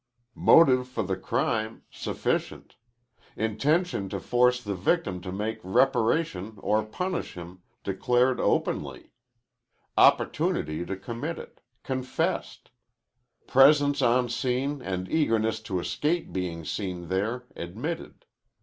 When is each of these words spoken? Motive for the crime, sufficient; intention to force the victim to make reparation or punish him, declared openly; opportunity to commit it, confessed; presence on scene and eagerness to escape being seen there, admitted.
Motive 0.33 0.87
for 0.87 1.03
the 1.03 1.15
crime, 1.15 1.83
sufficient; 1.91 2.75
intention 3.35 4.09
to 4.09 4.19
force 4.19 4.59
the 4.63 4.73
victim 4.73 5.21
to 5.21 5.31
make 5.31 5.59
reparation 5.61 6.55
or 6.61 6.81
punish 6.83 7.35
him, 7.35 7.61
declared 7.83 8.39
openly; 8.39 9.11
opportunity 9.95 10.83
to 10.87 10.97
commit 10.97 11.37
it, 11.37 11.61
confessed; 11.83 12.71
presence 13.45 14.01
on 14.01 14.27
scene 14.27 14.81
and 14.81 15.07
eagerness 15.07 15.59
to 15.61 15.79
escape 15.79 16.33
being 16.33 16.65
seen 16.65 17.07
there, 17.07 17.43
admitted. 17.55 18.25